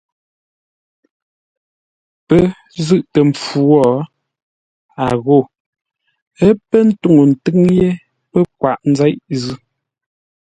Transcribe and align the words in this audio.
Pə́ 2.27 2.43
zʉ̂ʼtə 2.85 3.19
mpfu 3.29 3.57
wo, 3.71 3.81
a 5.05 5.07
ghô: 5.23 5.37
ə̰ 6.45 6.49
pə́ 6.69 6.81
ntúŋu 6.87 7.23
ntʉ́ŋ 7.31 7.59
yé 7.77 7.89
pə́ 8.31 8.41
kwaʼ 8.59 8.79
nzeʼ 8.91 9.13
zʉ́. 9.41 9.55